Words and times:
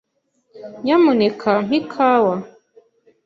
Nyamuneka 0.83 1.51
mpa 1.67 1.75
ikawa. 1.79 2.35